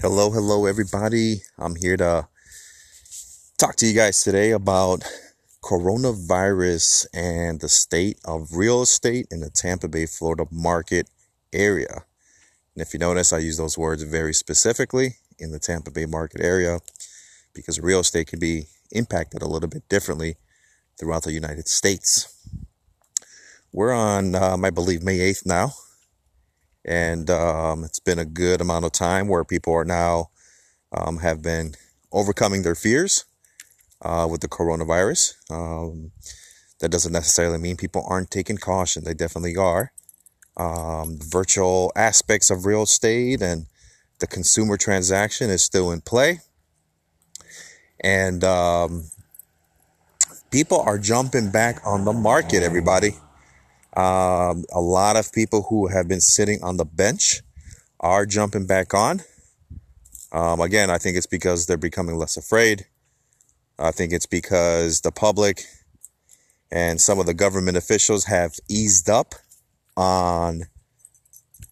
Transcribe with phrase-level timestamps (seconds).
[0.00, 1.42] Hello, hello, everybody.
[1.58, 2.28] I'm here to
[3.58, 5.04] talk to you guys today about
[5.62, 11.10] coronavirus and the state of real estate in the Tampa Bay, Florida market
[11.52, 12.04] area.
[12.74, 16.40] And if you notice, I use those words very specifically in the Tampa Bay market
[16.40, 16.78] area
[17.52, 20.36] because real estate can be impacted a little bit differently
[20.98, 22.28] throughout the United States.
[23.72, 25.72] We're on, um, I believe, May 8th now.
[26.84, 30.30] And um, it's been a good amount of time where people are now
[30.92, 31.74] um, have been
[32.12, 33.24] overcoming their fears
[34.02, 35.34] uh, with the coronavirus.
[35.50, 36.12] Um,
[36.80, 39.04] that doesn't necessarily mean people aren't taking caution.
[39.04, 39.92] They definitely are.
[40.56, 43.66] Um, virtual aspects of real estate and
[44.18, 46.40] the consumer transaction is still in play.
[48.02, 49.04] And um,
[50.50, 53.16] people are jumping back on the market, everybody.
[53.96, 57.42] Um, a lot of people who have been sitting on the bench
[58.00, 59.22] are jumping back on.
[60.32, 62.86] Um, again, I think it's because they're becoming less afraid.
[63.78, 65.64] I think it's because the public
[66.70, 69.34] and some of the government officials have eased up
[69.96, 70.62] on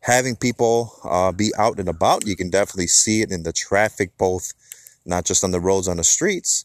[0.00, 2.26] having people uh, be out and about.
[2.26, 4.52] You can definitely see it in the traffic, both
[5.06, 6.64] not just on the roads, on the streets,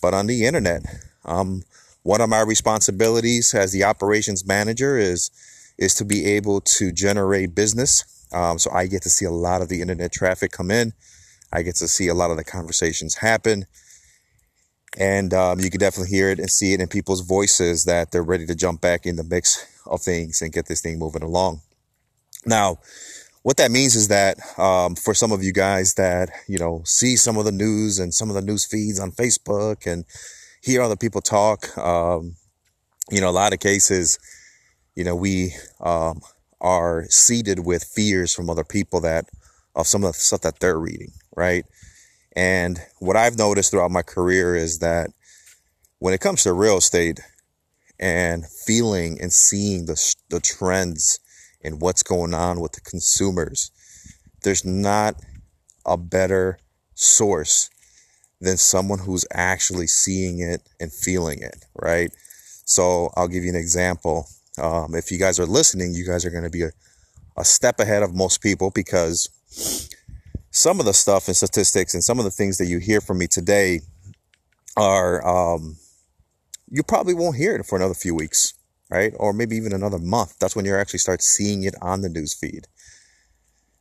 [0.00, 0.82] but on the internet.
[1.24, 1.62] Um,
[2.02, 5.30] one of my responsibilities as the operations manager is
[5.78, 8.04] is to be able to generate business.
[8.32, 10.92] Um, so I get to see a lot of the internet traffic come in.
[11.52, 13.66] I get to see a lot of the conversations happen.
[14.98, 18.22] And um, you can definitely hear it and see it in people's voices that they're
[18.22, 21.62] ready to jump back in the mix of things and get this thing moving along.
[22.44, 22.78] Now,
[23.42, 27.16] what that means is that um, for some of you guys that you know see
[27.16, 30.04] some of the news and some of the news feeds on Facebook and
[30.62, 32.36] hear other people talk, um,
[33.10, 34.18] you know, a lot of cases,
[34.94, 36.20] you know, we um,
[36.60, 39.26] are seeded with fears from other people that
[39.74, 41.64] of some of the stuff that they're reading, right?
[42.36, 45.10] And what I've noticed throughout my career is that
[45.98, 47.20] when it comes to real estate
[47.98, 51.18] and feeling and seeing the, the trends
[51.62, 53.70] and what's going on with the consumers,
[54.42, 55.16] there's not
[55.86, 56.58] a better
[56.94, 57.70] source
[58.40, 62.10] than someone who's actually seeing it and feeling it, right?
[62.64, 64.26] So I'll give you an example.
[64.60, 66.70] Um, if you guys are listening, you guys are going to be a,
[67.36, 69.28] a step ahead of most people because
[70.50, 73.18] some of the stuff and statistics and some of the things that you hear from
[73.18, 73.80] me today
[74.76, 75.76] are um,
[76.70, 78.54] you probably won't hear it for another few weeks,
[78.92, 79.14] right?
[79.18, 80.38] Or maybe even another month.
[80.38, 82.66] That's when you actually start seeing it on the news feed,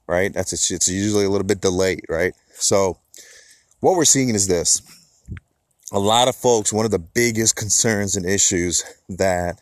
[0.08, 0.34] right?
[0.34, 2.34] That's it's usually a little bit delayed, right?
[2.54, 2.98] So
[3.82, 4.82] what we're seeing is this:
[5.92, 6.72] a lot of folks.
[6.72, 9.60] One of the biggest concerns and issues that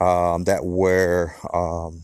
[0.00, 2.02] um, that were um,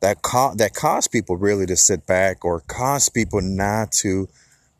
[0.00, 4.30] that co- that cause people really to sit back or cause people not to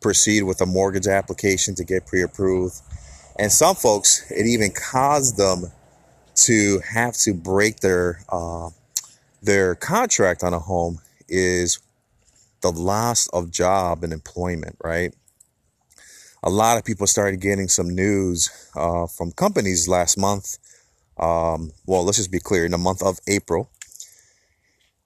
[0.01, 2.81] proceed with a mortgage application to get pre-approved.
[3.37, 5.71] And some folks, it even caused them
[6.35, 8.69] to have to break their uh,
[9.41, 11.79] their contract on a home is
[12.61, 15.13] the loss of job and employment, right?
[16.43, 20.57] A lot of people started getting some news uh, from companies last month.
[21.17, 23.69] Um, well, let's just be clear in the month of April,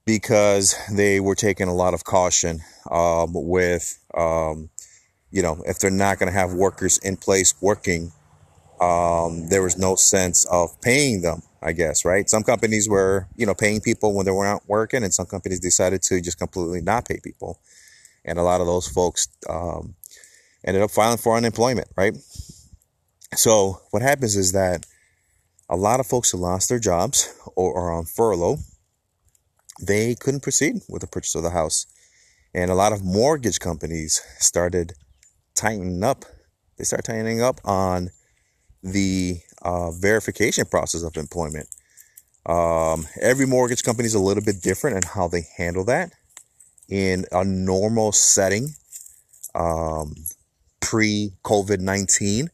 [0.06, 4.70] because they were taking a lot of caution um, with, um,
[5.32, 8.12] you know, if they're not going to have workers in place working,
[8.82, 12.30] um, there was no sense of paying them, I guess, right?
[12.30, 15.60] Some companies were, you know, paying people when they were not working, and some companies
[15.60, 17.60] decided to just completely not pay people.
[18.26, 19.96] And a lot of those folks um,
[20.66, 22.16] ended up filing for unemployment, right?
[23.36, 24.86] So what happens is that
[25.70, 28.58] a lot of folks who lost their jobs or are on furlough
[29.82, 31.86] they couldn't proceed with the purchase of the house.
[32.54, 34.94] And a lot of mortgage companies started
[35.56, 36.26] tightening up.
[36.78, 38.10] They started tightening up on
[38.84, 41.68] the uh, verification process of employment.
[42.46, 46.14] Um, every mortgage company is a little bit different in how they handle that.
[46.88, 48.70] In a normal setting,
[49.54, 50.16] um,
[50.80, 52.50] pre COVID 19,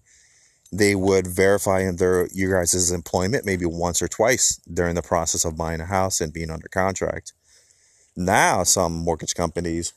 [0.71, 5.55] they would verify their you guys' employment maybe once or twice during the process of
[5.55, 7.31] buying a house and being under contract.
[8.17, 9.93] Now, some mortgage companies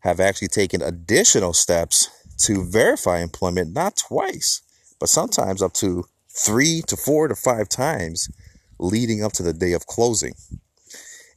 [0.00, 2.08] have actually taken additional steps
[2.38, 4.62] to verify employment, not twice,
[5.00, 8.30] but sometimes up to three to four to five times
[8.78, 10.34] leading up to the day of closing.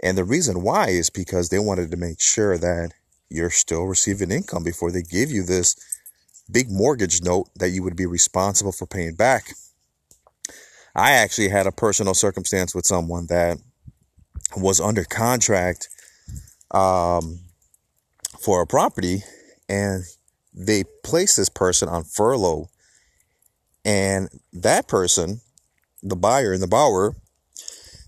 [0.02, 2.92] And the reason why is because they wanted to make sure that
[3.30, 5.76] you're still receiving income before they give you this
[6.52, 9.54] big mortgage note that you would be responsible for paying back.
[10.96, 13.58] I actually had a personal circumstance with someone that
[14.56, 15.90] was under contract
[16.72, 17.40] um,
[18.40, 19.24] for a property
[19.68, 20.04] and
[20.54, 22.70] they placed this person on furlough.
[23.86, 25.42] And that person,
[26.02, 27.16] the buyer and the borrower,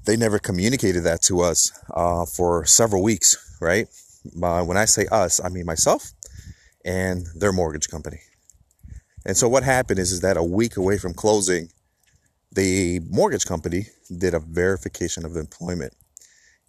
[0.06, 3.88] they never communicated that to us uh, for several weeks, right?
[4.42, 6.12] Uh, when I say us, I mean myself
[6.84, 8.20] and their mortgage company.
[9.26, 11.70] And so what happened is, is that a week away from closing,
[12.52, 15.94] the mortgage company did a verification of employment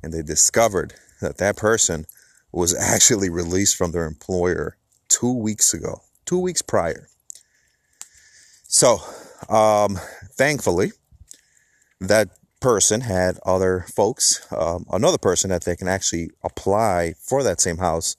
[0.03, 2.07] and they discovered that that person
[2.53, 4.79] was actually released from their employer
[5.09, 7.09] two weeks ago, two weeks prior.
[8.77, 8.99] So,
[9.49, 9.99] um,
[10.35, 10.93] thankfully,
[11.99, 12.29] that
[12.61, 17.79] person had other folks, um, another person that they can actually apply for that same
[17.79, 18.17] house.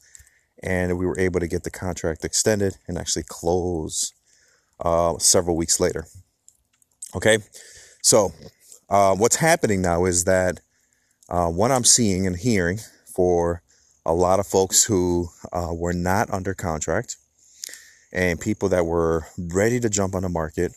[0.64, 4.14] And we were able to get the contract extended and actually close
[4.80, 6.08] uh, several weeks later.
[7.14, 7.38] Okay.
[8.02, 8.32] So,
[8.90, 10.62] uh, what's happening now is that
[11.30, 12.80] uh, what I'm seeing and hearing
[13.16, 13.62] for
[14.08, 17.16] a lot of folks who uh, were not under contract
[18.12, 20.74] and people that were ready to jump on the market,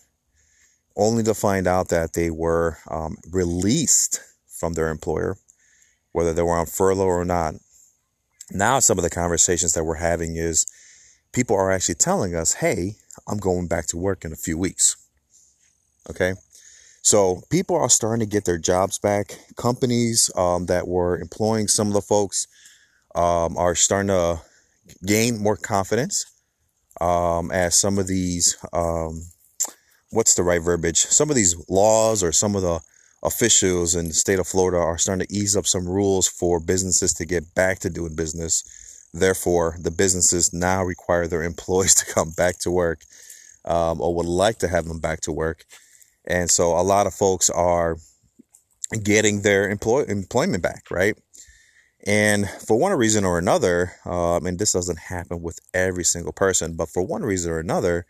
[0.96, 5.36] only to find out that they were um, released from their employer,
[6.12, 7.54] whether they were on furlough or not.
[8.50, 10.66] Now, some of the conversations that we're having is
[11.32, 12.96] people are actually telling us, hey,
[13.28, 14.96] I'm going back to work in a few weeks.
[16.08, 16.34] Okay.
[17.02, 19.38] So people are starting to get their jobs back.
[19.56, 22.46] Companies um, that were employing some of the folks
[23.14, 24.40] um, are starting to
[25.06, 26.26] gain more confidence
[27.00, 29.22] um, as some of these, um,
[30.10, 30.98] what's the right verbiage?
[30.98, 32.80] Some of these laws or some of the
[33.22, 37.12] officials in the state of Florida are starting to ease up some rules for businesses
[37.14, 39.08] to get back to doing business.
[39.12, 43.02] Therefore, the businesses now require their employees to come back to work
[43.64, 45.64] um, or would like to have them back to work.
[46.26, 47.96] And so a lot of folks are
[49.02, 51.16] getting their employ- employment back, right?
[52.06, 56.74] And for one reason or another, um, and this doesn't happen with every single person,
[56.76, 58.06] but for one reason or another,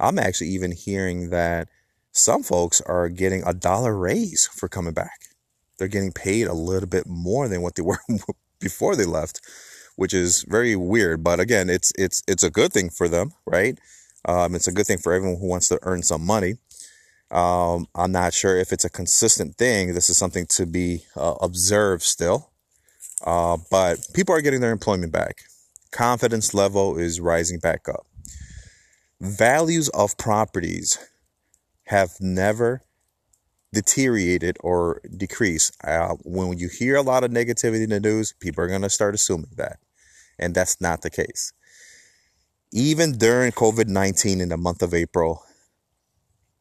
[0.00, 1.68] I'm actually even hearing that
[2.12, 5.26] some folks are getting a dollar raise for coming back.
[5.78, 7.98] They're getting paid a little bit more than what they were
[8.60, 9.40] before they left,
[9.96, 11.22] which is very weird.
[11.22, 13.78] But again, it's it's it's a good thing for them, right?
[14.26, 16.54] Um, it's a good thing for everyone who wants to earn some money.
[17.30, 19.94] Um, I'm not sure if it's a consistent thing.
[19.94, 22.52] This is something to be uh, observed still.
[23.24, 25.42] Uh, but people are getting their employment back.
[25.90, 28.06] Confidence level is rising back up.
[29.20, 30.98] Values of properties
[31.86, 32.82] have never
[33.72, 35.76] deteriorated or decreased.
[35.82, 38.90] Uh, when you hear a lot of negativity in the news, people are going to
[38.90, 39.78] start assuming that.
[40.38, 41.52] And that's not the case.
[42.72, 45.42] Even during COVID 19 in the month of April,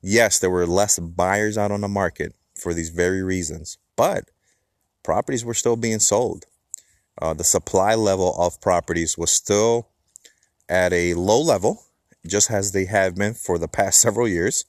[0.02, 4.30] yes, there were less buyers out on the market for these very reasons, but
[5.04, 6.46] properties were still being sold.
[7.22, 9.90] Uh, the supply level of properties was still
[10.68, 11.84] at a low level,
[12.26, 14.66] just as they have been for the past several years.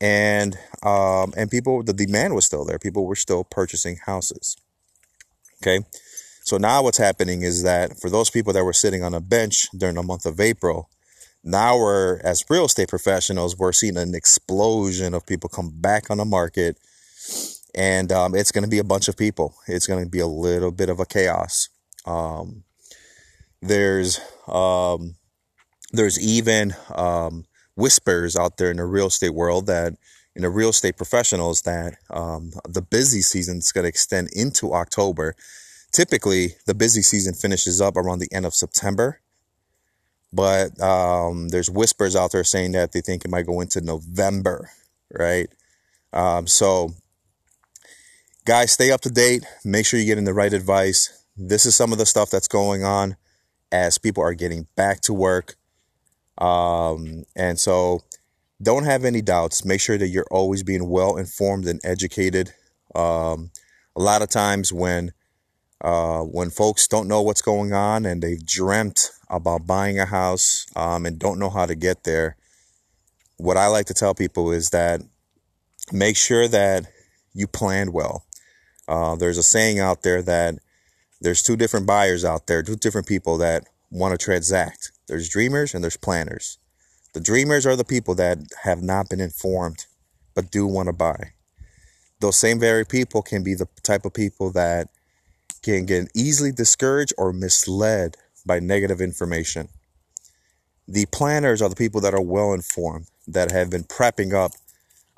[0.00, 2.78] And um, and people, the demand was still there.
[2.78, 4.56] People were still purchasing houses.
[5.62, 5.84] Okay,
[6.42, 9.68] so now what's happening is that for those people that were sitting on a bench
[9.76, 10.88] during the month of April,
[11.44, 16.18] now we're as real estate professionals, we're seeing an explosion of people come back on
[16.18, 16.76] the market
[17.74, 19.54] and um, it's going to be a bunch of people.
[19.66, 21.68] It's going to be a little bit of a chaos.
[22.04, 22.64] Um,
[23.60, 25.14] there's um,
[25.92, 27.44] there's even um,
[27.76, 29.94] whispers out there in the real estate world that
[30.34, 34.72] in the real estate professionals that um, the busy season is going to extend into
[34.72, 35.34] October.
[35.92, 39.20] Typically, the busy season finishes up around the end of September,
[40.32, 44.70] but um, there's whispers out there saying that they think it might go into November,
[45.12, 45.48] right?
[46.46, 46.94] so
[48.44, 49.44] guys, stay up to date.
[49.64, 51.24] Make sure you're getting the right advice.
[51.36, 53.16] This is some of the stuff that's going on
[53.70, 55.54] as people are getting back to work.
[56.38, 58.00] Um, and so
[58.60, 59.64] don't have any doubts.
[59.64, 62.52] Make sure that you're always being well informed and educated.
[62.94, 63.50] Um,
[63.96, 65.12] a lot of times when
[65.80, 70.66] uh, when folks don't know what's going on and they've dreamt about buying a house
[70.76, 72.36] um, and don't know how to get there,
[73.36, 75.00] what I like to tell people is that
[75.92, 76.86] make sure that
[77.34, 78.24] you planned well.
[78.88, 80.58] Uh, there's a saying out there that
[81.20, 84.92] there's two different buyers out there, two different people that want to transact.
[85.06, 86.58] There's dreamers and there's planners.
[87.12, 89.86] The dreamers are the people that have not been informed
[90.34, 91.32] but do want to buy.
[92.20, 94.88] Those same very people can be the type of people that
[95.62, 99.68] can get easily discouraged or misled by negative information.
[100.88, 104.52] The planners are the people that are well informed, that have been prepping up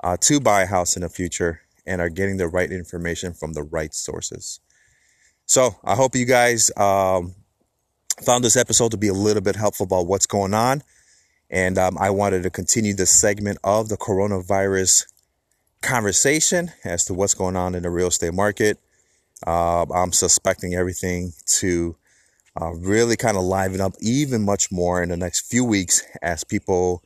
[0.03, 3.53] uh, to buy a house in the future and are getting the right information from
[3.53, 4.59] the right sources.
[5.45, 7.35] So I hope you guys um,
[8.23, 10.81] found this episode to be a little bit helpful about what's going on.
[11.49, 15.05] And um, I wanted to continue this segment of the coronavirus
[15.81, 18.79] conversation as to what's going on in the real estate market.
[19.45, 21.95] Uh, I'm suspecting everything to
[22.59, 26.43] uh, really kind of liven up even much more in the next few weeks as
[26.43, 27.03] people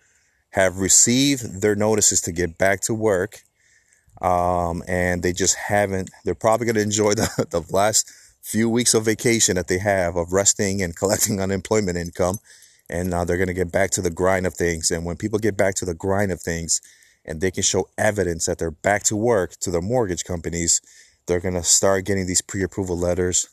[0.51, 3.43] have received their notices to get back to work.
[4.21, 8.11] Um, and they just haven't, they're probably going to enjoy the, the last
[8.41, 12.39] few weeks of vacation that they have of resting and collecting unemployment income.
[12.89, 14.89] And now they're going to get back to the grind of things.
[14.89, 16.81] And when people get back to the grind of things
[17.23, 20.81] and they can show evidence that they're back to work to their mortgage companies,
[21.27, 23.47] they're going to start getting these pre approval letters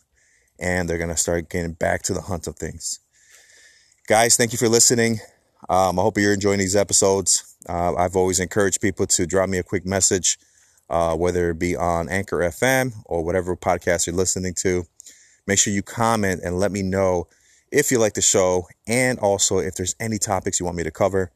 [0.58, 3.00] and they're going to start getting back to the hunt of things.
[4.08, 5.20] Guys, thank you for listening.
[5.68, 7.56] Um, I hope you're enjoying these episodes.
[7.68, 10.38] Uh, I've always encouraged people to drop me a quick message,
[10.88, 14.85] uh, whether it be on Anchor FM or whatever podcast you're listening to.
[15.47, 17.28] Make sure you comment and let me know
[17.71, 20.90] if you like the show and also if there's any topics you want me to
[20.90, 21.33] cover.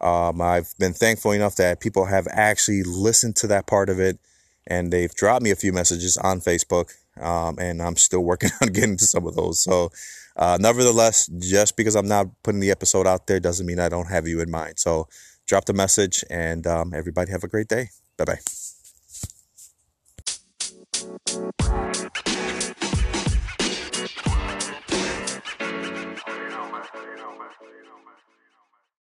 [0.00, 4.18] Um, I've been thankful enough that people have actually listened to that part of it
[4.66, 6.92] and they've dropped me a few messages on Facebook.
[7.20, 9.62] Um, and I'm still working on getting to some of those.
[9.62, 9.90] So,
[10.34, 14.08] uh, nevertheless, just because I'm not putting the episode out there doesn't mean I don't
[14.08, 14.78] have you in mind.
[14.78, 15.08] So,
[15.46, 17.90] drop the message and um, everybody have a great day.
[18.16, 18.61] Bye bye.